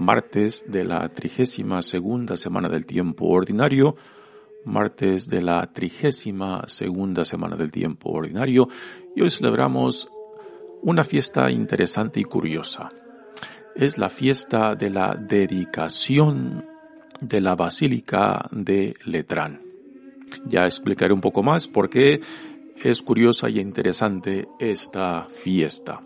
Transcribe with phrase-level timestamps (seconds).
[0.00, 3.96] martes de la trigésima segunda semana del tiempo ordinario,
[4.64, 8.68] martes de la trigésima segunda semana del tiempo ordinario
[9.14, 10.10] y hoy celebramos
[10.82, 12.88] una fiesta interesante y curiosa.
[13.76, 16.66] Es la fiesta de la dedicación
[17.20, 19.62] de la Basílica de Letrán.
[20.46, 22.20] Ya explicaré un poco más por qué
[22.82, 26.02] es curiosa y interesante esta fiesta.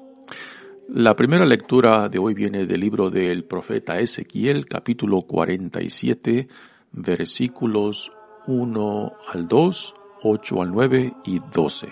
[0.88, 6.46] La primera lectura de hoy viene del libro del profeta Ezequiel, capítulo 47,
[6.92, 8.12] versículos
[8.46, 11.88] 1 al 2, 8 al 9 y 12.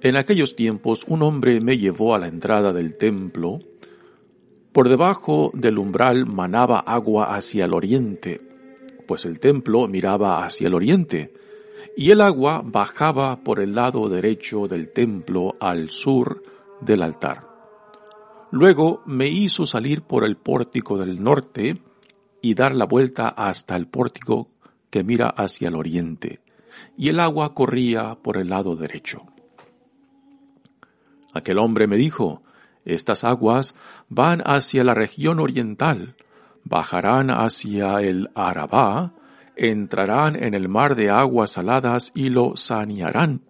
[0.00, 3.60] En aquellos tiempos un hombre me llevó a la entrada del templo.
[4.72, 8.40] Por debajo del umbral manaba agua hacia el oriente,
[9.06, 11.32] pues el templo miraba hacia el oriente
[11.96, 16.42] y el agua bajaba por el lado derecho del templo al sur
[16.80, 17.48] del altar.
[18.50, 21.82] Luego me hizo salir por el pórtico del norte
[22.40, 24.48] y dar la vuelta hasta el pórtico
[24.90, 26.40] que mira hacia el oriente,
[26.96, 29.26] y el agua corría por el lado derecho.
[31.34, 32.42] Aquel hombre me dijo,
[32.84, 33.74] estas aguas
[34.08, 36.14] van hacia la región oriental,
[36.64, 39.12] bajarán hacia el Arabá,
[39.56, 43.40] entrarán en el mar de aguas saladas y lo sanearán.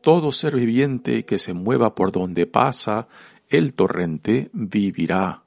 [0.00, 3.08] Todo ser viviente que se mueva por donde pasa
[3.48, 5.42] el torrente vivirá.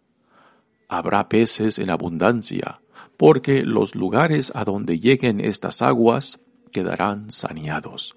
[0.89, 2.81] Habrá peces en abundancia,
[3.17, 6.39] porque los lugares a donde lleguen estas aguas
[6.71, 8.15] quedarán saneados.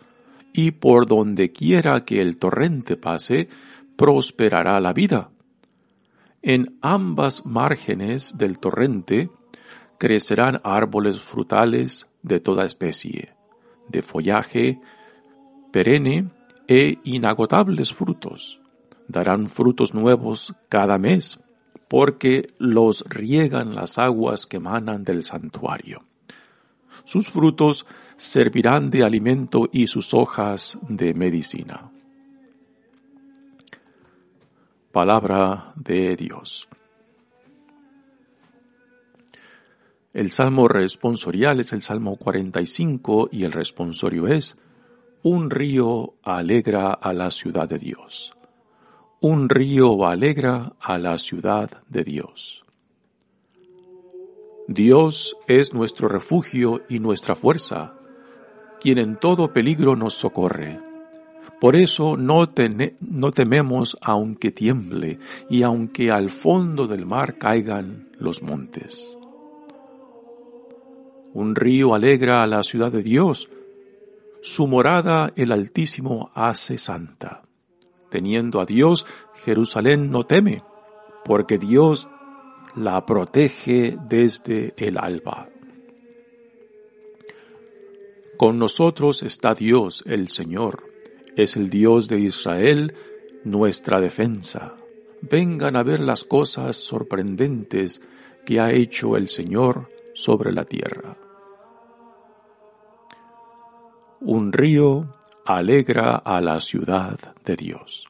[0.52, 3.48] Y por donde quiera que el torrente pase,
[3.96, 5.30] prosperará la vida.
[6.42, 9.30] En ambas márgenes del torrente
[10.02, 13.36] crecerán árboles frutales de toda especie,
[13.86, 14.80] de follaje
[15.70, 16.26] perenne
[16.66, 18.60] e inagotables frutos.
[19.06, 21.38] Darán frutos nuevos cada mes,
[21.86, 26.02] porque los riegan las aguas que emanan del santuario.
[27.04, 27.86] Sus frutos
[28.16, 31.92] servirán de alimento y sus hojas de medicina.
[34.90, 36.68] Palabra de Dios.
[40.12, 44.58] El salmo responsorial es el salmo 45 y el responsorio es
[45.22, 48.36] Un río alegra a la ciudad de Dios.
[49.20, 52.62] Un río alegra a la ciudad de Dios.
[54.68, 57.94] Dios es nuestro refugio y nuestra fuerza,
[58.80, 60.78] quien en todo peligro nos socorre.
[61.58, 62.46] Por eso no,
[63.00, 65.18] no, tememos aunque tiemble
[65.48, 69.16] y aunque al fondo del mar caigan los montes.
[71.34, 73.48] Un río alegra a la ciudad de Dios.
[74.42, 77.42] Su morada el Altísimo hace santa.
[78.10, 79.06] Teniendo a Dios,
[79.44, 80.62] Jerusalén no teme,
[81.24, 82.08] porque Dios
[82.76, 85.48] la protege desde el alba.
[88.36, 90.84] Con nosotros está Dios, el Señor,
[91.36, 92.94] es el Dios de Israel,
[93.44, 94.74] nuestra defensa.
[95.22, 98.02] Vengan a ver las cosas sorprendentes
[98.44, 101.16] que ha hecho el Señor sobre la tierra.
[104.20, 108.06] Un río alegra a la ciudad de Dios.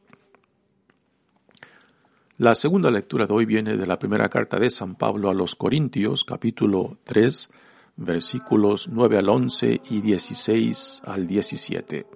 [2.39, 5.55] La segunda lectura de hoy viene de la primera carta de San Pablo a los
[5.55, 7.49] Corintios, capítulo 3,
[7.97, 12.07] versículos 9 al 11 y 16 al 17.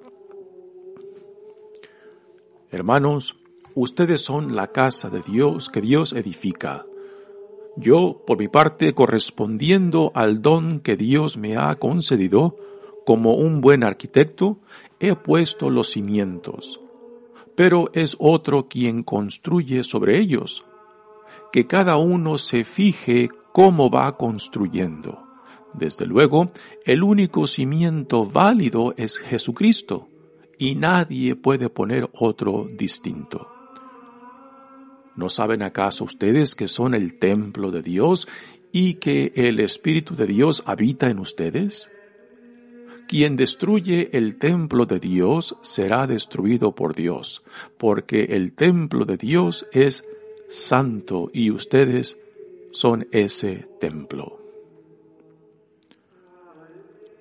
[2.71, 3.37] Hermanos,
[3.75, 6.85] ustedes son la casa de Dios que Dios edifica.
[7.77, 12.57] Yo, por mi parte, correspondiendo al don que Dios me ha concedido,
[13.05, 14.59] como un buen arquitecto,
[14.99, 16.81] he puesto los cimientos,
[17.55, 20.65] pero es otro quien construye sobre ellos.
[21.53, 25.23] Que cada uno se fije cómo va construyendo.
[25.73, 26.51] Desde luego,
[26.85, 30.09] el único cimiento válido es Jesucristo,
[30.59, 33.56] y nadie puede poner otro distinto.
[35.17, 38.29] ¿No saben acaso ustedes que son el templo de Dios
[38.71, 41.91] y que el Espíritu de Dios habita en ustedes?
[43.09, 47.43] Quien destruye el templo de Dios será destruido por Dios,
[47.79, 50.05] porque el templo de Dios es
[50.49, 52.19] santo y ustedes
[52.73, 54.39] son ese templo.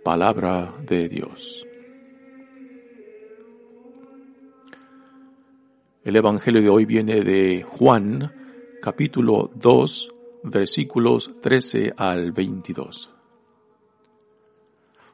[0.04, 1.65] Palabra de Dios.
[6.06, 8.32] El Evangelio de hoy viene de Juan,
[8.80, 10.14] capítulo 2,
[10.44, 13.10] versículos 13 al 22.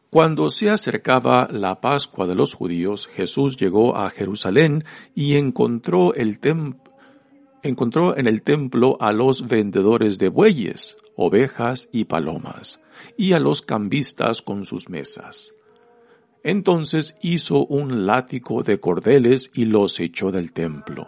[0.10, 4.84] Cuando se acercaba la Pascua de los judíos, Jesús llegó a Jerusalén
[5.16, 6.42] y encontró, el
[7.64, 12.82] encontró en el templo a los vendedores de bueyes, ovejas y palomas,
[13.16, 15.54] y a los cambistas con sus mesas.
[16.44, 21.08] Entonces hizo un látigo de cordeles y los echó del templo,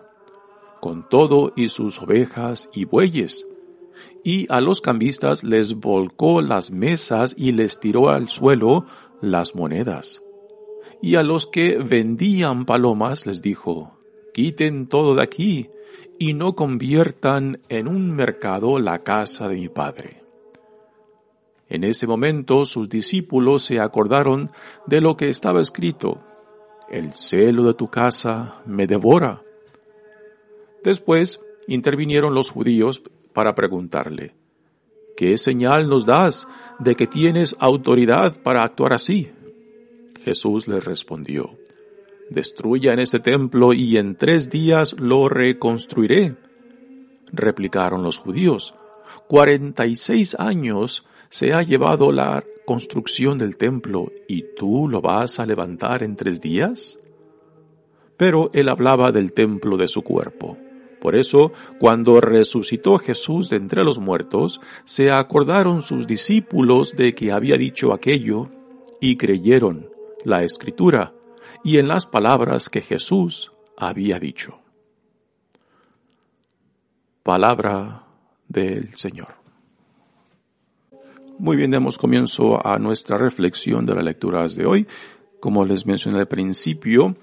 [0.79, 3.47] con todo y sus ovejas y bueyes,
[4.23, 8.85] y a los cambistas les volcó las mesas y les tiró al suelo
[9.21, 10.21] las monedas.
[11.01, 13.99] Y a los que vendían palomas les dijo,
[14.33, 15.69] quiten todo de aquí
[16.19, 20.22] y no conviertan en un mercado la casa de mi padre.
[21.73, 24.51] En ese momento sus discípulos se acordaron
[24.85, 26.21] de lo que estaba escrito,
[26.87, 29.41] el celo de tu casa me devora.
[30.83, 33.01] Después intervinieron los judíos
[33.33, 34.35] para preguntarle,
[35.17, 36.47] ¿qué señal nos das
[36.77, 39.31] de que tienes autoridad para actuar así?
[40.23, 41.57] Jesús les respondió,
[42.29, 46.35] Destruya en este templo y en tres días lo reconstruiré.
[47.31, 48.75] Replicaron los judíos,
[49.27, 55.39] cuarenta y seis años se ha llevado la construcción del templo y tú lo vas
[55.39, 56.99] a levantar en tres días?
[58.17, 60.59] Pero él hablaba del templo de su cuerpo.
[61.01, 67.31] Por eso, cuando resucitó Jesús de entre los muertos, se acordaron sus discípulos de que
[67.31, 68.51] había dicho aquello
[69.01, 69.89] y creyeron
[70.23, 71.15] la escritura
[71.63, 74.59] y en las palabras que Jesús había dicho.
[77.23, 78.03] Palabra
[78.47, 79.42] del Señor.
[81.39, 84.87] Muy bien, demos comienzo a nuestra reflexión de las lecturas de hoy.
[85.39, 87.15] Como les mencioné al principio,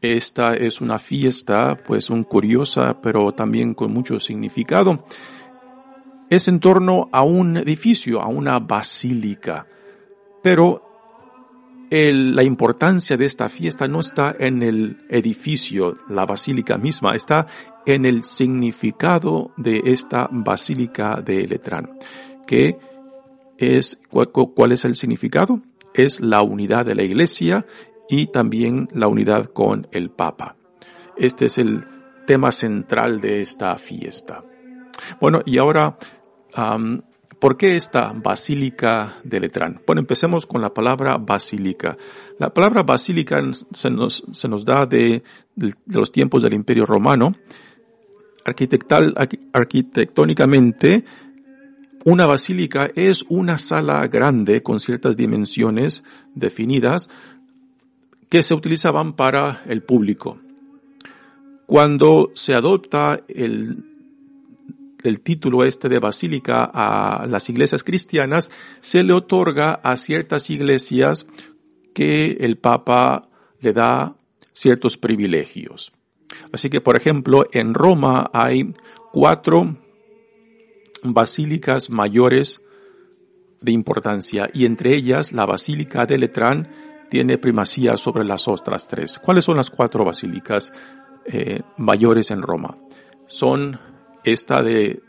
[0.00, 5.04] esta es una fiesta, pues, un curiosa, pero también con mucho significado.
[6.30, 9.66] Es en torno a un edificio, a una basílica.
[10.42, 10.82] Pero
[11.90, 17.46] la importancia de esta fiesta no está en el edificio, la basílica misma, está
[17.86, 21.98] en el significado de esta basílica de Letrán.
[22.46, 22.93] Que
[23.58, 24.00] es,
[24.54, 25.60] ¿cuál es el significado?
[25.94, 27.66] Es la unidad de la iglesia
[28.08, 30.56] y también la unidad con el Papa.
[31.16, 31.84] Este es el
[32.26, 34.44] tema central de esta fiesta.
[35.20, 35.96] Bueno, y ahora,
[37.38, 39.80] ¿por qué esta basílica de Letrán?
[39.86, 41.96] Bueno, empecemos con la palabra basílica.
[42.38, 43.40] La palabra basílica
[43.72, 45.22] se nos, da de,
[45.54, 47.32] de, los tiempos del Imperio Romano.
[48.44, 49.14] Arquitectal,
[49.52, 51.04] arquitectónicamente,
[52.04, 56.04] una basílica es una sala grande con ciertas dimensiones
[56.34, 57.08] definidas
[58.28, 60.38] que se utilizaban para el público.
[61.66, 63.84] Cuando se adopta el,
[65.02, 68.50] el título este de basílica a las iglesias cristianas,
[68.80, 71.26] se le otorga a ciertas iglesias
[71.94, 73.28] que el Papa
[73.60, 74.14] le da
[74.52, 75.92] ciertos privilegios.
[76.52, 78.74] Así que, por ejemplo, en Roma hay
[79.12, 79.76] cuatro
[81.04, 82.60] basílicas mayores
[83.60, 86.68] de importancia y entre ellas la Basílica de Letrán
[87.10, 89.18] tiene primacía sobre las otras tres.
[89.18, 90.72] ¿Cuáles son las cuatro basílicas
[91.26, 92.74] eh, mayores en Roma?
[93.26, 93.78] Son
[94.24, 95.02] esta de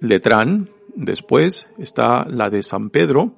[0.00, 3.34] Letrán, después está la de San Pedro,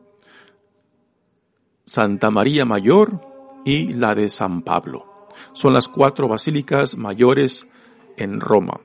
[1.84, 3.20] Santa María Mayor
[3.64, 5.28] y la de San Pablo.
[5.52, 7.66] Son las cuatro basílicas mayores
[8.16, 8.80] en Roma.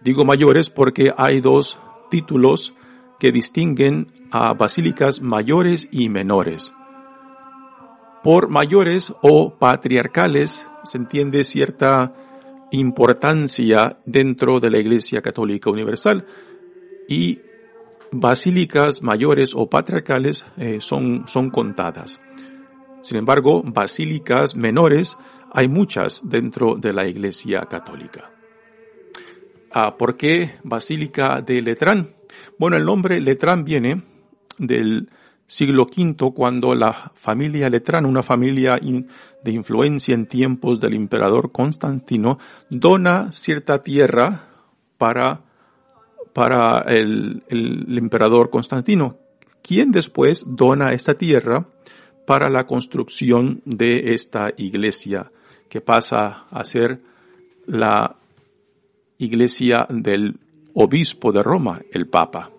[0.00, 1.78] Digo mayores porque hay dos
[2.10, 2.74] títulos
[3.18, 6.72] que distinguen a basílicas mayores y menores.
[8.22, 12.14] Por mayores o patriarcales se entiende cierta
[12.70, 16.26] importancia dentro de la Iglesia Católica Universal
[17.08, 17.40] y
[18.12, 22.20] basílicas mayores o patriarcales eh, son, son contadas.
[23.02, 25.16] Sin embargo, basílicas menores
[25.52, 28.30] hay muchas dentro de la Iglesia Católica.
[29.70, 32.08] Ah, ¿Por qué Basílica de Letrán?
[32.58, 34.02] Bueno, el nombre Letrán viene
[34.58, 35.08] del
[35.46, 42.38] siglo V, cuando la familia Letrán, una familia de influencia en tiempos del emperador Constantino,
[42.70, 44.46] dona cierta tierra
[44.96, 45.42] para,
[46.32, 49.16] para el, el emperador Constantino,
[49.62, 51.66] quien después dona esta tierra
[52.26, 55.30] para la construcción de esta iglesia,
[55.68, 57.00] que pasa a ser
[57.66, 58.16] la
[59.18, 60.38] iglesia del
[60.74, 62.50] obispo de Roma, el Papa.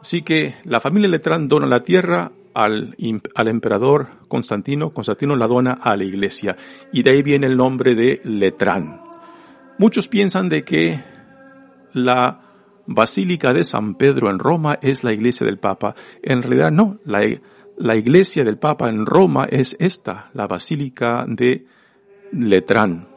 [0.00, 2.96] Así que la familia Letrán dona la tierra al,
[3.34, 6.56] al, emperador Constantino, Constantino la dona a la iglesia,
[6.92, 9.00] y de ahí viene el nombre de Letrán.
[9.78, 11.02] Muchos piensan de que
[11.92, 12.40] la
[12.86, 15.94] Basílica de San Pedro en Roma es la iglesia del Papa.
[16.22, 17.22] En realidad no, la,
[17.76, 21.66] la iglesia del Papa en Roma es esta, la Basílica de
[22.30, 23.13] Letrán.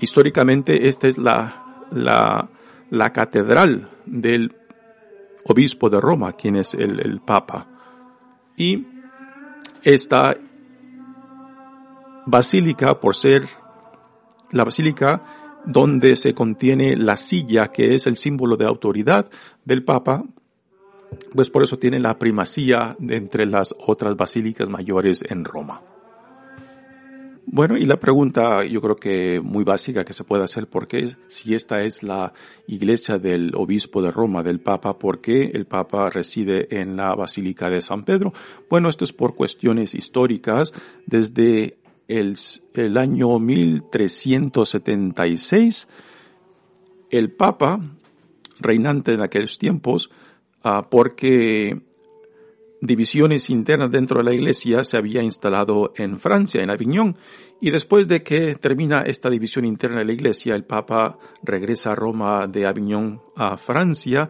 [0.00, 2.48] Históricamente esta es la, la,
[2.90, 4.54] la catedral del
[5.44, 7.66] obispo de Roma, quien es el, el Papa.
[8.56, 8.86] Y
[9.82, 10.36] esta
[12.26, 13.48] basílica, por ser
[14.50, 15.22] la basílica
[15.66, 19.30] donde se contiene la silla, que es el símbolo de autoridad
[19.64, 20.24] del Papa,
[21.34, 25.82] pues por eso tiene la primacía de entre las otras basílicas mayores en Roma.
[27.46, 31.14] Bueno, y la pregunta yo creo que muy básica que se puede hacer, ¿por qué
[31.28, 32.32] si esta es la
[32.66, 37.68] iglesia del obispo de Roma, del Papa, por qué el Papa reside en la Basílica
[37.70, 38.32] de San Pedro?
[38.70, 40.72] Bueno, esto es por cuestiones históricas.
[41.06, 41.76] Desde
[42.08, 42.36] el,
[42.74, 45.88] el año 1376,
[47.10, 47.78] el Papa,
[48.58, 50.10] reinante en aquellos tiempos,
[50.64, 51.82] uh, porque
[52.84, 57.16] divisiones internas dentro de la iglesia se había instalado en Francia, en Avignon,
[57.60, 61.94] y después de que termina esta división interna de la iglesia, el Papa regresa a
[61.94, 64.28] Roma de Avignon a Francia,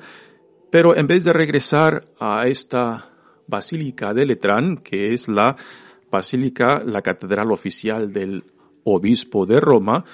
[0.70, 3.10] pero en vez de regresar a esta
[3.46, 5.56] Basílica de Letrán, que es la
[6.10, 8.44] basílica, la catedral oficial del
[8.84, 10.04] obispo de Roma,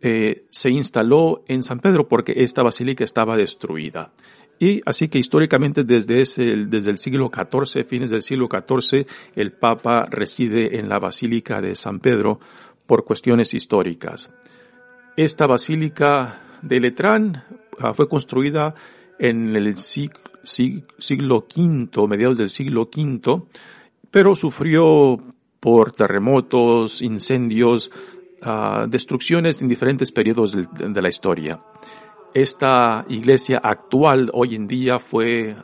[0.00, 4.12] eh, se instaló en San Pedro porque esta basílica estaba destruida.
[4.62, 9.04] Y así que históricamente desde, ese, desde el siglo XIV, fines del siglo XIV,
[9.34, 12.38] el Papa reside en la Basílica de San Pedro
[12.86, 14.30] por cuestiones históricas.
[15.16, 17.42] Esta Basílica de Letrán
[17.80, 18.72] ah, fue construida
[19.18, 23.42] en el siglo, siglo V, mediados del siglo V,
[24.12, 25.18] pero sufrió
[25.58, 27.90] por terremotos, incendios,
[28.46, 31.58] uh, destrucciones en diferentes periodos de la historia.
[32.34, 35.54] Esta iglesia actual hoy en día fue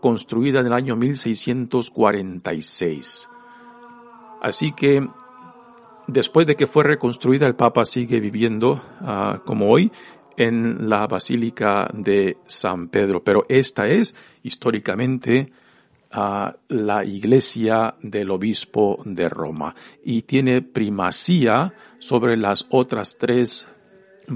[0.00, 3.28] construida en el año 1646.
[4.40, 5.04] Así que
[6.06, 9.90] después de que fue reconstruida, el Papa sigue viviendo uh, como hoy
[10.36, 13.24] en la Basílica de San Pedro.
[13.24, 15.50] Pero esta es históricamente
[16.14, 23.66] uh, la iglesia del obispo de Roma y tiene primacía sobre las otras tres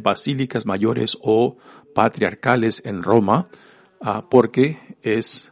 [0.02, 1.56] basílicas mayores o
[1.94, 3.46] patriarcales en Roma,
[4.00, 5.50] uh, porque es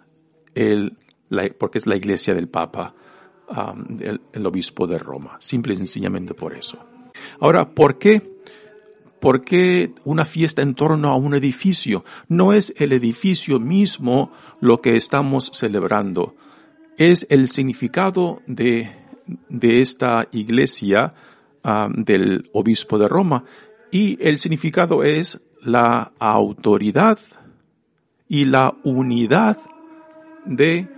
[0.55, 2.95] el, la, porque es la iglesia del Papa,
[4.33, 5.37] el, obispo de Roma.
[5.41, 6.79] Simple y sencillamente por eso.
[7.41, 8.41] Ahora, ¿por qué?
[9.21, 12.05] ¿Por qué una fiesta en torno a un edificio?
[12.29, 16.35] No es el edificio mismo lo que estamos celebrando.
[16.97, 18.91] Es el significado de,
[19.49, 21.15] de esta iglesia
[21.95, 23.45] del obispo de Roma
[23.93, 27.19] y el significado es la autoridad
[28.27, 29.59] y la unidad
[30.47, 30.89] de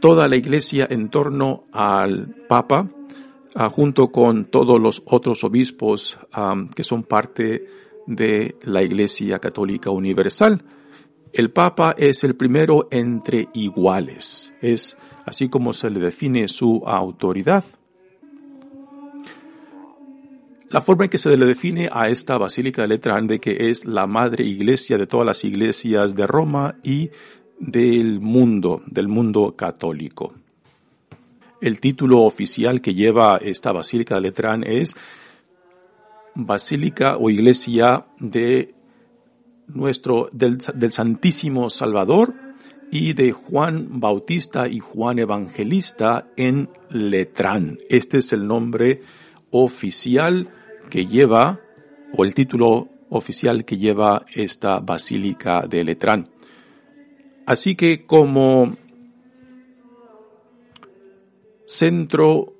[0.00, 2.88] toda la iglesia en torno al Papa,
[3.54, 7.66] uh, junto con todos los otros obispos um, que son parte
[8.06, 10.62] de la Iglesia Católica Universal.
[11.32, 17.64] El Papa es el primero entre iguales, es así como se le define su autoridad.
[20.72, 23.84] La forma en que se le define a esta Basílica de Letrán de que es
[23.84, 27.10] la madre iglesia de todas las iglesias de Roma y
[27.58, 30.32] del mundo, del mundo católico.
[31.60, 34.96] El título oficial que lleva esta Basílica de Letrán es
[36.34, 38.74] Basílica o Iglesia de
[39.66, 42.32] nuestro, del, del Santísimo Salvador
[42.90, 47.76] y de Juan Bautista y Juan Evangelista en Letrán.
[47.90, 49.02] Este es el nombre
[49.50, 50.48] oficial
[50.92, 51.58] que lleva,
[52.12, 56.28] o el título oficial que lleva esta Basílica de Letrán.
[57.46, 58.76] Así que como
[61.64, 62.52] centro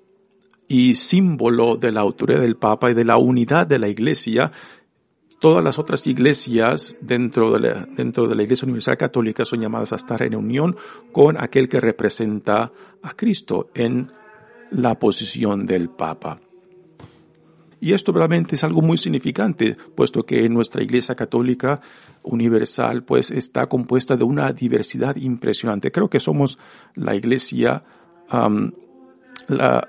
[0.67, 4.51] y símbolo de la autoridad del Papa y de la unidad de la Iglesia,
[5.39, 9.93] todas las otras iglesias dentro de la, dentro de la Iglesia Universal Católica son llamadas
[9.93, 10.75] a estar en unión
[11.13, 12.73] con aquel que representa
[13.03, 14.11] a Cristo en
[14.71, 16.41] la posición del Papa.
[17.83, 21.81] Y esto realmente es algo muy significante, puesto que nuestra Iglesia Católica
[22.23, 25.91] Universal pues está compuesta de una diversidad impresionante.
[25.91, 26.59] Creo que somos
[26.95, 27.83] la Iglesia
[29.49, 29.89] la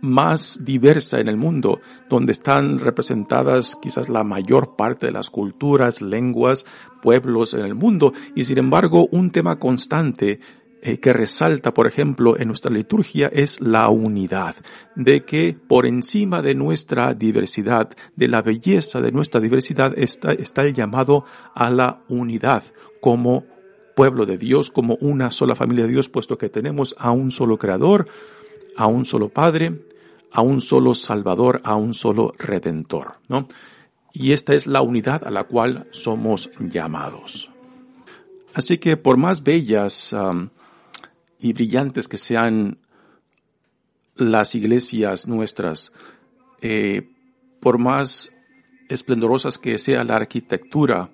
[0.00, 6.02] más diversa en el mundo, donde están representadas quizás la mayor parte de las culturas,
[6.02, 6.64] lenguas,
[7.02, 10.38] pueblos en el mundo, y sin embargo un tema constante
[10.86, 14.54] eh, que resalta, por ejemplo, en nuestra liturgia es la unidad,
[14.94, 20.62] de que por encima de nuestra diversidad, de la belleza de nuestra diversidad, está, está
[20.62, 21.24] el llamado
[21.54, 22.64] a la unidad
[23.00, 23.44] como
[23.96, 27.56] pueblo de Dios, como una sola familia de Dios, puesto que tenemos a un solo
[27.56, 28.06] creador,
[28.76, 29.86] a un solo Padre,
[30.32, 33.48] a un solo Salvador, a un solo Redentor, ¿no?
[34.12, 37.48] Y esta es la unidad a la cual somos llamados.
[38.52, 40.14] Así que por más bellas
[41.44, 42.78] y brillantes que sean
[44.16, 45.92] las iglesias nuestras,
[46.62, 47.06] eh,
[47.60, 48.32] por más
[48.88, 51.10] esplendorosas que sea la arquitectura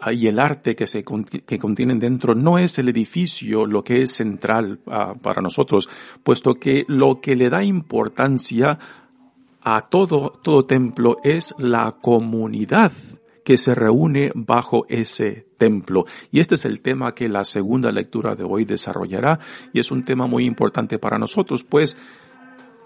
[0.00, 4.00] ah, y el arte que se que contienen dentro, no es el edificio lo que
[4.00, 5.86] es central ah, para nosotros,
[6.22, 8.78] puesto que lo que le da importancia
[9.60, 12.92] a todo, todo templo es la comunidad
[13.48, 16.04] que se reúne bajo ese templo.
[16.30, 19.40] Y este es el tema que la segunda lectura de hoy desarrollará
[19.72, 21.96] y es un tema muy importante para nosotros, pues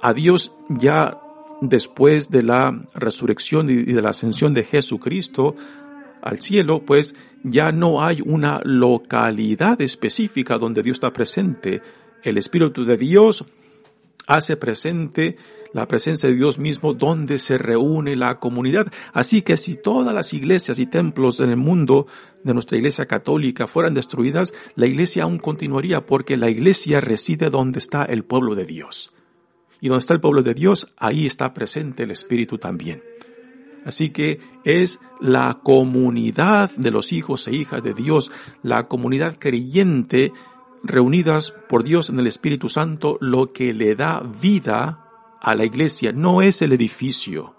[0.01, 1.21] a Dios ya
[1.63, 5.57] después de la resurrección y de la ascensión de Jesucristo
[6.23, 11.83] al cielo, pues ya no hay una localidad específica donde Dios está presente.
[12.23, 13.45] El Espíritu de Dios
[14.29, 15.37] hace presente
[15.73, 18.93] la presencia de Dios mismo donde se reúne la comunidad.
[19.13, 22.07] Así que si todas las iglesias y templos en el mundo
[22.45, 27.79] de nuestra iglesia católica fueran destruidas, la iglesia aún continuaría porque la iglesia reside donde
[27.79, 29.13] está el pueblo de Dios.
[29.81, 33.03] Y donde está el pueblo de Dios, ahí está presente el Espíritu también.
[33.85, 38.31] Así que es la comunidad de los hijos e hijas de Dios,
[38.63, 40.33] la comunidad creyente
[40.85, 45.02] reunidas por Dios en el Espíritu Santo, lo que le da vida
[45.43, 47.57] a la iglesia no es el edificio,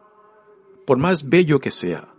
[0.88, 2.14] por más bello que sea,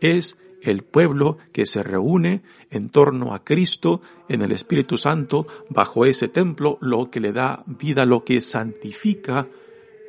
[0.00, 6.04] es el pueblo que se reúne en torno a Cristo en el Espíritu Santo bajo
[6.04, 9.46] ese templo, lo que le da vida, lo que santifica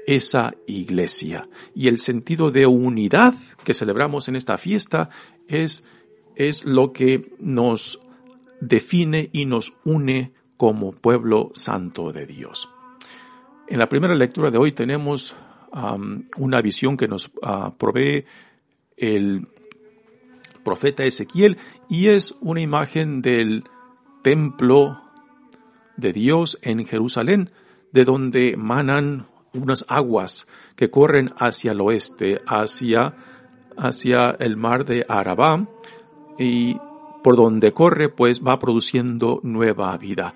[0.07, 1.49] esa iglesia.
[1.75, 5.09] Y el sentido de unidad que celebramos en esta fiesta
[5.47, 5.83] es,
[6.35, 7.99] es lo que nos
[8.59, 12.69] define y nos une como pueblo santo de Dios.
[13.67, 15.35] En la primera lectura de hoy tenemos
[16.37, 18.25] una visión que nos ah, provee
[18.95, 19.47] el
[20.63, 21.57] profeta Ezequiel
[21.89, 23.65] y es una imagen del
[24.21, 25.01] templo
[25.97, 27.49] de Dios en Jerusalén,
[27.91, 33.15] de donde manan unas aguas que corren hacia el oeste, hacia,
[33.77, 35.67] hacia el mar de Arabá,
[36.37, 36.77] y
[37.23, 40.33] por donde corre pues va produciendo nueva vida.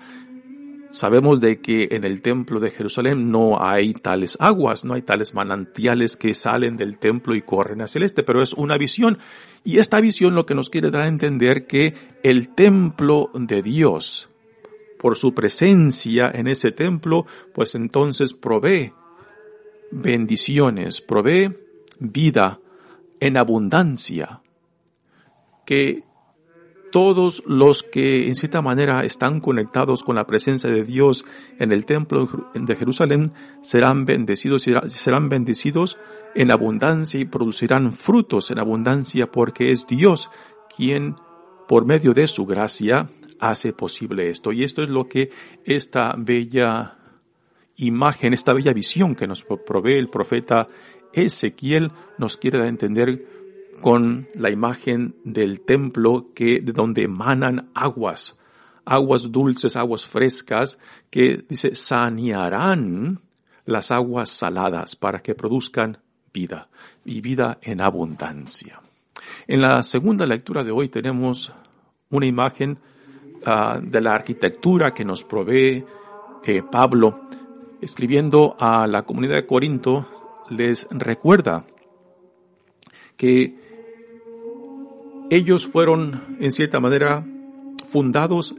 [0.90, 5.34] Sabemos de que en el templo de Jerusalén no hay tales aguas, no hay tales
[5.34, 9.18] manantiales que salen del templo y corren hacia el este, pero es una visión.
[9.62, 14.28] Y esta visión lo que nos quiere dar a entender que el templo de Dios,
[14.98, 17.24] por su presencia en ese templo,
[17.54, 18.92] pues entonces provee
[19.92, 21.50] bendiciones, provee
[22.00, 22.58] vida
[23.20, 24.40] en abundancia,
[25.64, 26.02] que
[26.90, 31.24] todos los que en cierta manera están conectados con la presencia de Dios
[31.58, 35.98] en el templo de Jerusalén serán bendecidos y serán bendecidos
[36.34, 40.30] en abundancia y producirán frutos en abundancia porque es Dios
[40.76, 41.16] quien
[41.68, 44.52] por medio de su gracia hace posible esto.
[44.52, 45.30] Y esto es lo que
[45.64, 46.98] esta bella
[47.76, 50.68] imagen, esta bella visión que nos provee el profeta
[51.12, 53.39] Ezequiel nos quiere entender
[53.80, 58.36] con la imagen del templo que, de donde emanan aguas,
[58.84, 60.78] aguas dulces, aguas frescas,
[61.10, 63.20] que dice, sanearán
[63.64, 65.98] las aguas saladas para que produzcan
[66.32, 66.68] vida
[67.04, 68.80] y vida en abundancia.
[69.46, 71.52] En la segunda lectura de hoy tenemos
[72.10, 72.78] una imagen
[73.46, 75.84] ah, de la arquitectura que nos provee
[76.44, 77.28] eh, Pablo,
[77.80, 80.06] escribiendo a la comunidad de Corinto,
[80.50, 81.64] les recuerda
[83.16, 83.69] que
[85.30, 87.24] ellos fueron, en cierta manera,
[87.88, 88.54] fundados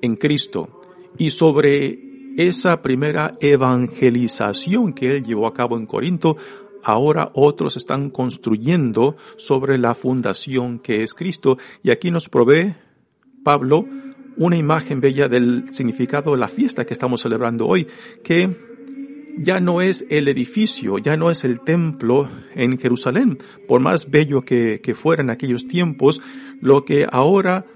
[0.00, 0.80] en Cristo
[1.18, 6.36] y sobre esa primera evangelización que él llevó a cabo en Corinto,
[6.82, 11.58] ahora otros están construyendo sobre la fundación que es Cristo.
[11.82, 12.74] Y aquí nos provee
[13.44, 13.84] Pablo
[14.36, 17.86] una imagen bella del significado de la fiesta que estamos celebrando hoy,
[18.24, 18.71] que
[19.42, 24.42] ya no es el edificio, ya no es el templo en Jerusalén, por más bello
[24.44, 26.20] que, fuera en aquellos tiempos,
[26.60, 27.66] lo que ahora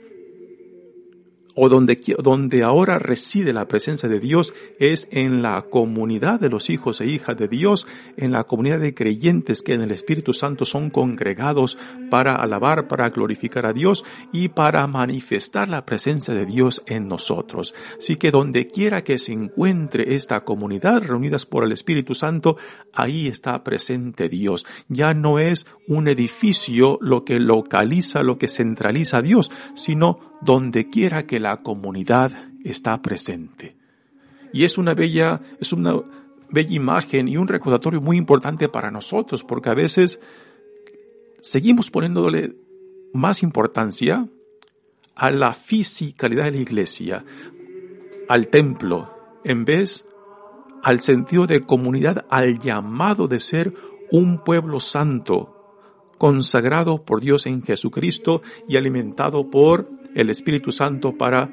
[1.56, 6.70] o donde, donde ahora reside la presencia de Dios es en la comunidad de los
[6.70, 10.64] hijos e hijas de Dios, en la comunidad de creyentes que en el Espíritu Santo
[10.64, 11.78] son congregados
[12.10, 17.74] para alabar, para glorificar a Dios y para manifestar la presencia de Dios en nosotros.
[17.98, 22.56] Así que donde quiera que se encuentre esta comunidad reunidas por el Espíritu Santo,
[22.92, 24.66] ahí está presente Dios.
[24.88, 30.88] Ya no es un edificio lo que localiza, lo que centraliza a Dios, sino donde
[30.90, 32.32] quiera que la comunidad
[32.64, 33.76] está presente.
[34.52, 36.00] Y es una bella, es una
[36.50, 40.20] bella imagen y un recordatorio muy importante para nosotros, porque a veces
[41.40, 42.56] seguimos poniéndole
[43.12, 44.28] más importancia
[45.14, 47.24] a la fisicalidad de la iglesia,
[48.28, 49.10] al templo,
[49.44, 50.04] en vez
[50.82, 53.74] al sentido de comunidad, al llamado de ser
[54.10, 55.52] un pueblo santo,
[56.18, 61.50] consagrado por Dios en Jesucristo y alimentado por el Espíritu Santo para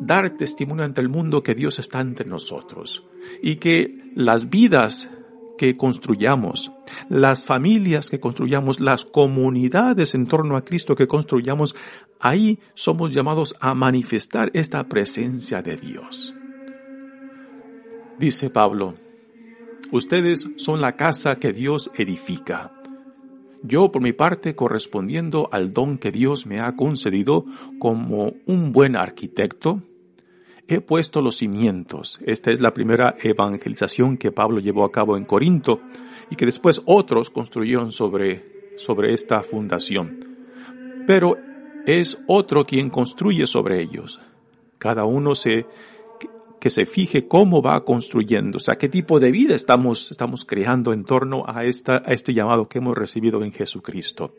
[0.00, 3.04] dar testimonio ante el mundo que Dios está entre nosotros
[3.42, 5.10] y que las vidas
[5.58, 6.72] que construyamos,
[7.10, 11.76] las familias que construyamos, las comunidades en torno a Cristo que construyamos,
[12.18, 16.34] ahí somos llamados a manifestar esta presencia de Dios.
[18.18, 18.94] Dice Pablo,
[19.92, 22.72] ustedes son la casa que Dios edifica.
[23.62, 27.44] Yo, por mi parte, correspondiendo al don que Dios me ha concedido
[27.78, 29.82] como un buen arquitecto,
[30.66, 32.18] he puesto los cimientos.
[32.24, 35.80] Esta es la primera evangelización que Pablo llevó a cabo en Corinto
[36.30, 40.18] y que después otros construyeron sobre, sobre esta fundación.
[41.06, 41.36] Pero
[41.86, 44.20] es otro quien construye sobre ellos.
[44.78, 45.66] Cada uno se
[46.62, 50.92] que se fije cómo va construyendo, o sea, qué tipo de vida estamos, estamos creando
[50.92, 54.36] en torno a, esta, a este llamado que hemos recibido en Jesucristo.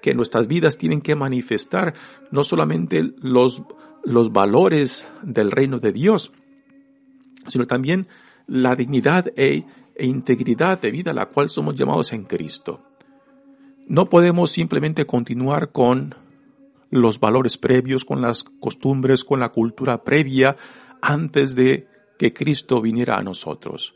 [0.00, 1.94] Que nuestras vidas tienen que manifestar
[2.30, 3.64] no solamente los,
[4.04, 6.30] los valores del reino de Dios,
[7.48, 8.06] sino también
[8.46, 9.64] la dignidad e,
[9.96, 12.80] e integridad de vida a la cual somos llamados en Cristo.
[13.88, 16.14] No podemos simplemente continuar con
[16.90, 20.56] los valores previos, con las costumbres, con la cultura previa
[21.02, 23.94] antes de que Cristo viniera a nosotros.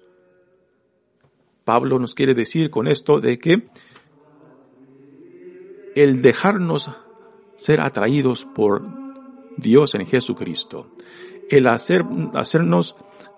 [1.65, 3.69] Pablo nos quiere decir con esto de que
[5.95, 6.91] el dejarnos
[7.57, 8.83] ser atraídos por
[9.57, 10.89] Dios en Jesucristo,
[11.51, 12.95] el hacer, hacernos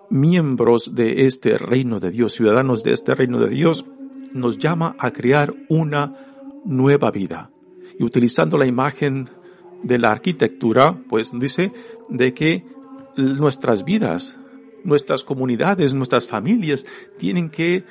[0.09, 3.85] miembros de este reino de Dios, ciudadanos de este reino de Dios,
[4.31, 6.15] nos llama a crear una
[6.65, 7.51] nueva vida.
[7.99, 9.29] Y utilizando la imagen
[9.83, 11.71] de la arquitectura, pues dice
[12.09, 12.65] de que
[13.15, 14.35] nuestras vidas,
[14.83, 16.85] nuestras comunidades, nuestras familias
[17.17, 17.83] tienen que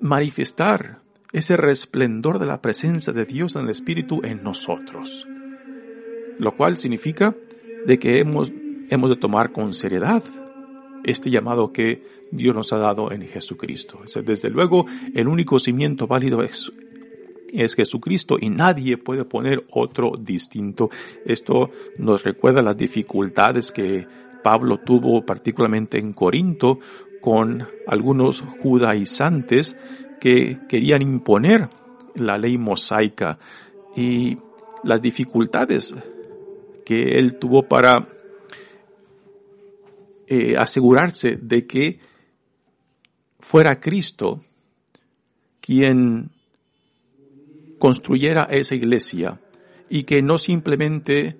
[0.00, 1.00] manifestar
[1.32, 5.26] ese resplendor de la presencia de Dios en el Espíritu en nosotros.
[6.38, 7.36] Lo cual significa
[7.86, 8.50] de que hemos,
[8.88, 10.22] hemos de tomar con seriedad
[11.04, 14.00] este llamado que Dios nos ha dado en Jesucristo.
[14.24, 16.70] Desde luego, el único cimiento válido es,
[17.52, 20.90] es Jesucristo y nadie puede poner otro distinto.
[21.24, 24.06] Esto nos recuerda las dificultades que
[24.42, 26.78] Pablo tuvo particularmente en Corinto
[27.20, 29.76] con algunos judaizantes
[30.20, 31.68] que querían imponer
[32.14, 33.38] la ley mosaica
[33.96, 34.38] y
[34.82, 35.94] las dificultades
[36.84, 38.08] que él tuvo para
[40.26, 41.98] eh, asegurarse de que
[43.40, 44.40] fuera Cristo
[45.60, 46.30] quien
[47.78, 49.40] construyera esa iglesia
[49.88, 51.36] y que no simplemente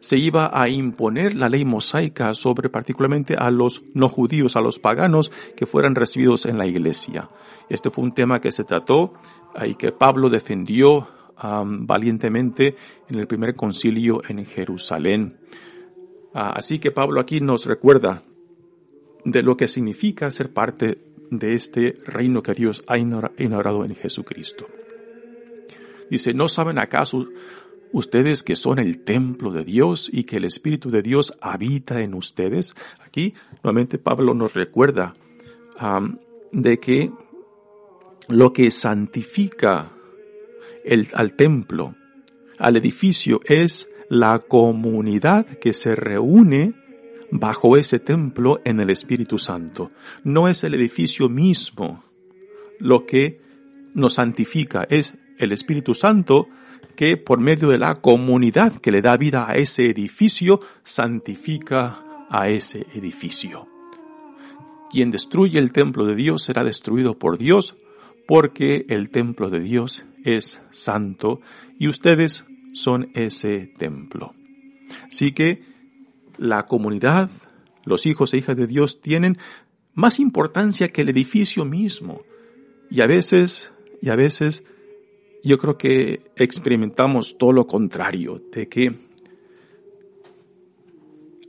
[0.00, 4.78] se iba a imponer la ley mosaica sobre particularmente a los no judíos, a los
[4.78, 7.28] paganos que fueran recibidos en la iglesia.
[7.68, 9.14] Este fue un tema que se trató
[9.66, 11.08] y que Pablo defendió
[11.40, 12.76] valientemente
[13.08, 15.38] en el primer concilio en Jerusalén.
[16.34, 18.22] Ah, así que Pablo aquí nos recuerda
[19.24, 20.98] de lo que significa ser parte
[21.30, 24.66] de este reino que Dios ha inaugurado en Jesucristo.
[26.10, 27.28] Dice, ¿no saben acaso
[27.92, 32.14] ustedes que son el templo de Dios y que el Espíritu de Dios habita en
[32.14, 32.74] ustedes.
[33.04, 35.14] Aquí nuevamente Pablo nos recuerda
[36.52, 37.12] de que
[38.28, 39.90] lo que santifica
[40.84, 41.94] el, al templo,
[42.58, 46.74] al edificio, es la comunidad que se reúne
[47.30, 49.90] bajo ese templo en el Espíritu Santo.
[50.24, 52.04] No es el edificio mismo
[52.78, 53.40] lo que
[53.94, 56.48] nos santifica, es el Espíritu Santo
[56.98, 62.48] que por medio de la comunidad que le da vida a ese edificio, santifica a
[62.48, 63.68] ese edificio.
[64.90, 67.76] Quien destruye el templo de Dios será destruido por Dios,
[68.26, 71.40] porque el templo de Dios es santo
[71.78, 74.34] y ustedes son ese templo.
[75.08, 75.62] Así que
[76.36, 77.30] la comunidad,
[77.84, 79.38] los hijos e hijas de Dios tienen
[79.94, 82.22] más importancia que el edificio mismo.
[82.90, 83.70] Y a veces,
[84.02, 84.64] y a veces,
[85.42, 88.92] yo creo que experimentamos todo lo contrario, de que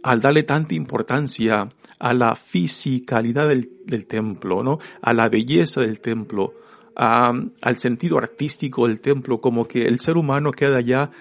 [0.03, 4.79] al darle tanta importancia a la fisicalidad del, templo, ¿no?
[5.01, 6.53] A la belleza del templo,
[6.95, 11.11] al sentido artístico del templo, como que el ser humano queda ya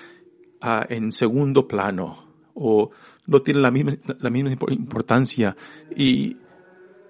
[0.61, 2.91] ah, en segundo plano o
[3.27, 5.57] no tiene la misma, la misma importancia
[5.95, 6.37] y,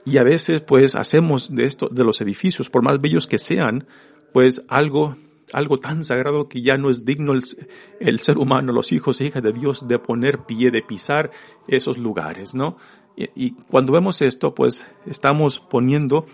[0.05, 3.87] y a veces pues hacemos de esto, de los edificios, por más bellos que sean,
[4.33, 5.17] pues algo
[5.53, 9.43] algo tan sagrado que ya no es digno el, ser humano, los hijos e hijas
[9.43, 11.31] de Dios, de poner pie, de pisar
[11.67, 12.77] esos lugares, ¿no?
[13.17, 16.27] Y, y, cuando vemos esto, pues estamos poniendo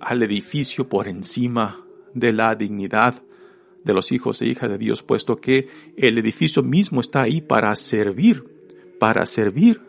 [0.00, 1.80] al edificio por encima
[2.14, 3.22] de la dignidad
[3.84, 7.74] de los hijos e hijas de Dios, puesto que el edificio mismo está ahí para
[7.76, 8.44] servir,
[8.98, 9.80] para servir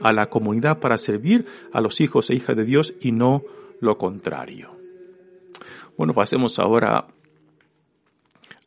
[0.00, 3.42] a la comunidad, para servir a los hijos e hijas de Dios y no
[3.80, 4.76] lo contrario.
[5.96, 7.08] Bueno, pasemos ahora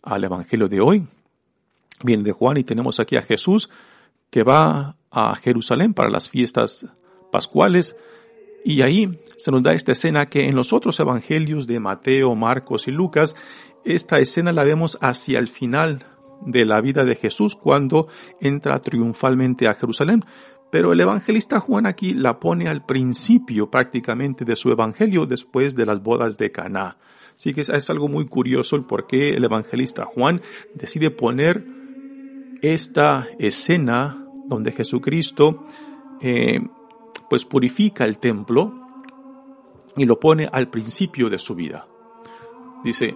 [0.01, 1.07] al Evangelio de hoy.
[2.03, 3.69] Viene de Juan y tenemos aquí a Jesús
[4.29, 6.85] que va a Jerusalén para las fiestas
[7.31, 7.95] pascuales
[8.63, 12.87] y ahí se nos da esta escena que en los otros evangelios de Mateo, Marcos
[12.87, 13.35] y Lucas,
[13.85, 16.05] esta escena la vemos hacia el final
[16.41, 18.07] de la vida de Jesús cuando
[18.39, 20.23] entra triunfalmente a Jerusalén.
[20.71, 25.85] Pero el evangelista Juan aquí la pone al principio prácticamente de su evangelio después de
[25.85, 26.97] las bodas de Caná.
[27.39, 30.41] Así que es, algo muy curioso el por qué el evangelista Juan
[30.73, 31.63] decide poner
[32.61, 35.65] esta escena donde Jesucristo
[36.19, 36.59] eh,
[37.29, 38.73] pues purifica el templo
[39.95, 41.87] y lo pone al principio de su vida.
[42.83, 43.15] Dice,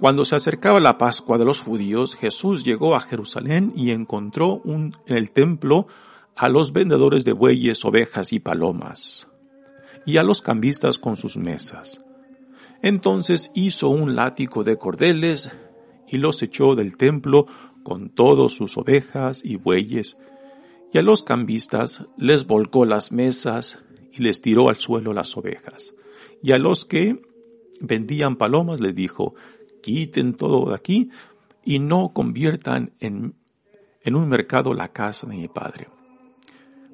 [0.00, 4.90] cuando se acercaba la Pascua de los judíos, Jesús llegó a Jerusalén y encontró en
[5.04, 5.86] el templo
[6.34, 9.28] a los vendedores de bueyes, ovejas y palomas,
[10.06, 12.02] y a los cambistas con sus mesas.
[12.82, 15.50] Entonces hizo un látigo de cordeles
[16.08, 17.46] y los echó del templo
[17.84, 20.16] con todos sus ovejas y bueyes,
[20.92, 23.78] y a los cambistas les volcó las mesas
[24.12, 25.94] y les tiró al suelo las ovejas.
[26.42, 27.22] Y a los que
[27.80, 29.34] vendían palomas les dijo,
[29.80, 31.08] quiten todo de aquí
[31.64, 33.34] y no conviertan en,
[34.02, 35.88] en un mercado la casa de mi padre.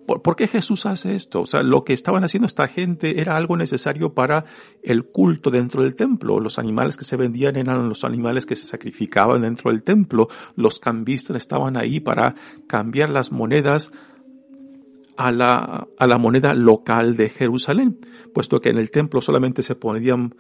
[0.09, 1.43] ¿Por, qué Jesús hace esto?
[1.43, 4.47] O sea, lo que estaban haciendo esta gente era algo necesario para
[4.83, 6.41] el culto dentro del templo.
[6.41, 10.29] Los animales que se vendían eran los animales que se sacrificaban dentro del templo.
[10.57, 12.35] Los cambistas estaban ahí para
[12.67, 13.93] cambiar las monedas
[15.19, 17.99] a la, a la moneda local de Jerusalén,
[18.33, 20.35] puesto que en el templo solamente se podían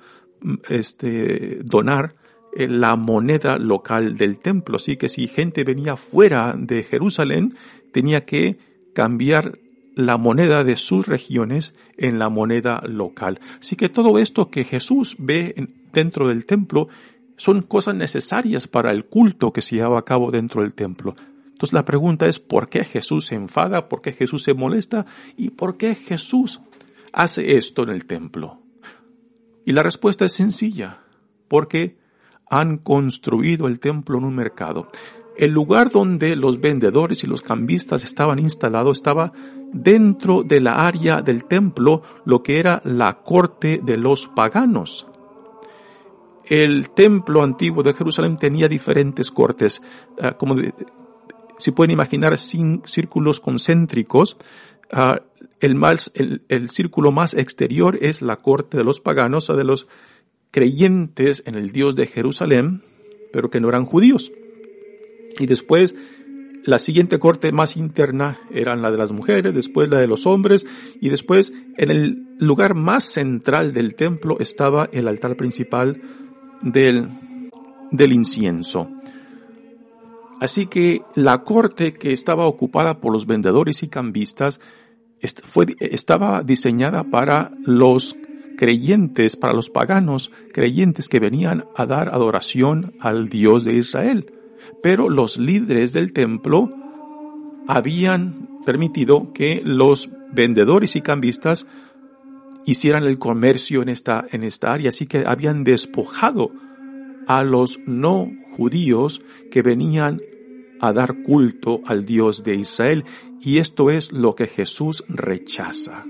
[0.70, 2.14] este, donar
[2.54, 4.76] eh, la moneda local del templo.
[4.76, 7.54] Así que si gente venía fuera de Jerusalén,
[7.92, 8.57] tenía que
[8.99, 9.61] cambiar
[9.95, 13.39] la moneda de sus regiones en la moneda local.
[13.61, 15.55] Así que todo esto que Jesús ve
[15.93, 16.89] dentro del templo
[17.37, 21.15] son cosas necesarias para el culto que se lleva a cabo dentro del templo.
[21.45, 23.89] Entonces la pregunta es ¿por qué Jesús se enfada?
[23.89, 25.07] ¿Por qué Jesús se molesta?
[25.37, 26.61] ¿Y por qué Jesús
[27.13, 28.59] hace esto en el templo?
[29.65, 31.03] Y la respuesta es sencilla,
[31.47, 31.99] porque
[32.51, 34.91] han construido el templo en un mercado.
[35.38, 39.33] El lugar donde los vendedores y los cambistas estaban instalados estaba
[39.72, 45.07] dentro de la área del templo, lo que era la corte de los paganos.
[46.44, 49.81] El templo antiguo de Jerusalén tenía diferentes cortes,
[50.20, 50.57] ah, como
[51.59, 54.37] si pueden imaginar sin círculos concéntricos.
[54.90, 55.20] Ah,
[55.61, 59.87] el, más, el, círculo más exterior es la corte de los paganos o de los
[60.51, 62.83] creyentes en el Dios de Jerusalén,
[63.33, 64.33] pero que no eran judíos.
[65.38, 65.95] Y después,
[66.64, 70.67] la siguiente corte más interna eran la de las mujeres, después la de los hombres,
[71.01, 76.01] y después en el lugar más central del templo estaba el altar principal
[76.61, 77.09] del,
[77.91, 78.91] del incienso.
[80.41, 84.61] Así que la corte que estaba ocupada por los vendedores y cambistas
[85.45, 88.17] fue, estaba diseñada para los
[88.57, 94.38] creyentes, para los paganos creyentes que venían a dar adoración al Dios de Israel
[94.83, 96.73] pero los líderes del templo
[97.66, 101.66] habían permitido que los vendedores y cambistas
[102.64, 106.53] hicieran el comercio en esta, en esta área, así que habían despojado
[107.27, 110.21] a los no judíos que venían
[110.81, 113.05] a dar culto al Dios de Israel.
[113.40, 116.05] Y esto es lo que Jesús rechaza.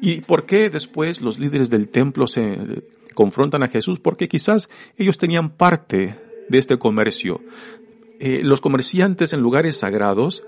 [0.00, 2.82] ¿Y por qué después los líderes del templo se
[3.14, 3.98] confrontan a Jesús?
[3.98, 6.14] Porque quizás ellos tenían parte
[6.50, 7.40] de este comercio.
[8.18, 10.44] Eh, los comerciantes en lugares sagrados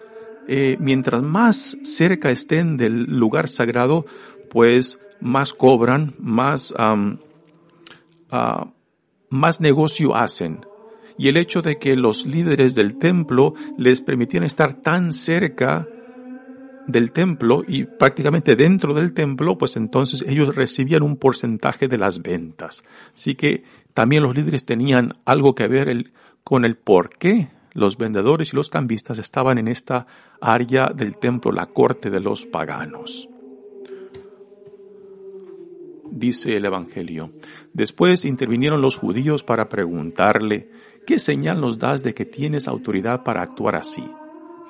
[0.49, 4.05] eh, mientras más cerca estén del lugar sagrado,
[4.51, 7.17] pues más cobran, más, ah,
[9.31, 10.67] más negocio hacen.
[11.17, 15.87] Y el hecho de que los líderes del templo les permitían estar tan cerca
[16.87, 22.23] del templo y prácticamente dentro del templo, pues entonces ellos recibían un porcentaje de las
[22.23, 22.83] ventas.
[23.15, 23.63] Así que
[23.95, 26.13] también los líderes tenían algo que ver
[26.45, 30.07] con el por qué los vendedores y los cambistas estaban en esta
[30.41, 33.29] área del templo, la corte de los paganos.
[36.11, 37.33] Dice el Evangelio.
[37.73, 40.71] Después intervinieron los judíos para preguntarle,
[41.07, 44.05] ¿qué señal nos das de que tienes autoridad para actuar así?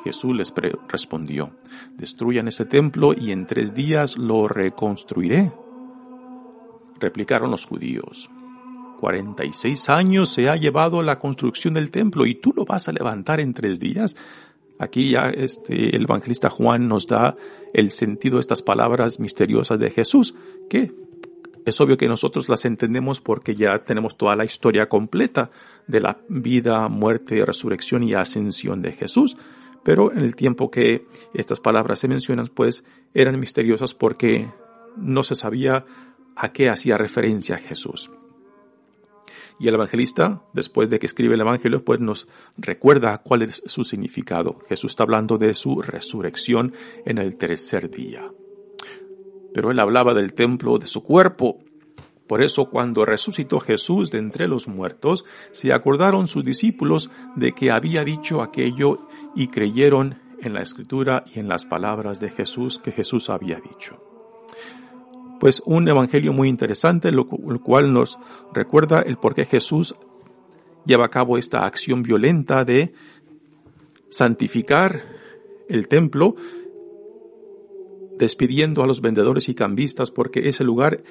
[0.05, 0.53] Jesús les
[0.89, 1.51] respondió,
[1.97, 5.53] destruyan ese templo y en tres días lo reconstruiré.
[7.01, 8.31] Replicaron los judíos,
[9.03, 13.41] 46 años se ha llevado la construcción del templo y tú lo vas a levantar
[13.41, 14.15] en tres días.
[14.79, 17.35] Aquí ya este, el evangelista Juan nos da
[17.75, 20.37] el sentido de estas palabras misteriosas de Jesús,
[20.71, 20.93] que
[21.67, 25.51] es obvio que nosotros las entendemos porque ya tenemos toda la historia completa
[25.89, 29.37] de la vida, muerte, resurrección y ascensión de Jesús.
[29.83, 32.85] Pero en el tiempo que estas palabras se mencionan, pues
[33.15, 34.49] eran misteriosas porque
[34.97, 35.87] no se sabía
[36.37, 38.09] a qué hacía referencia Jesús.
[39.63, 43.85] Y el evangelista, después de que escribe el evangelio, pues nos recuerda cuál es su
[43.85, 44.59] significado.
[44.69, 46.75] Jesús está hablando de su resurrección
[47.07, 48.25] en el tercer día.
[49.55, 51.61] Pero él hablaba del templo de su cuerpo.
[52.27, 57.71] Por eso cuando resucitó Jesús de entre los muertos, se acordaron sus discípulos de que
[57.71, 62.91] había dicho aquello y creyeron en la escritura y en las palabras de Jesús que
[62.91, 64.12] Jesús había dicho
[65.43, 68.17] pues un evangelio muy interesante, lo, cual nos
[68.55, 69.97] recuerda el por qué Jesús
[70.87, 72.95] lleva a cabo esta acción violenta de
[74.09, 75.03] santificar
[75.69, 76.37] el templo,
[78.19, 81.03] despidiendo a los vendedores y cambistas, porque ese lugar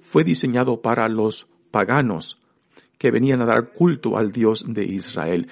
[0.00, 2.40] fue diseñado para los paganos
[2.98, 5.46] que venían a dar culto al Dios de Israel.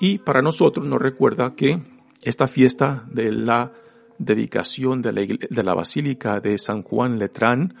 [0.00, 1.78] Y para nosotros nos recuerda que
[2.22, 3.72] esta fiesta de la
[4.20, 7.74] dedicación de la, de la Basílica de San Juan Letrán,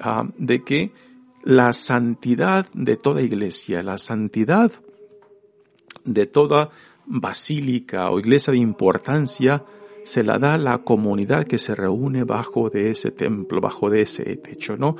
[0.00, 0.92] ah, de que
[1.42, 4.70] la santidad de toda iglesia, la santidad
[6.04, 6.70] de toda
[7.06, 9.64] basílica o iglesia de importancia,
[10.04, 14.24] se la da la comunidad que se reúne bajo de ese templo, bajo de ese
[14.36, 14.96] techo, ¿no?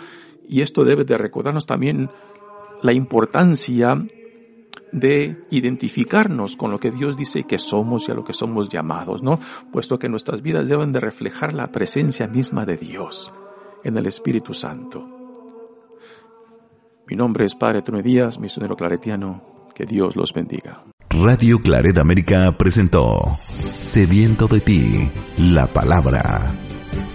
[0.49, 2.11] Y esto debe de recordarnos también
[2.83, 3.97] la importancia
[4.93, 9.23] de identificarnos con lo que Dios dice que somos y a lo que somos llamados,
[9.23, 9.39] ¿no?
[9.73, 13.33] Puesto que nuestras vidas deben de reflejar la presencia misma de Dios
[13.85, 15.07] en el Espíritu Santo.
[17.09, 19.69] Mi nombre es Padre Tony Díaz, misionero claretiano.
[19.75, 20.85] Que Dios los bendiga.
[21.09, 23.21] Radio Claret América presentó
[23.79, 26.70] Sediento de ti, la palabra.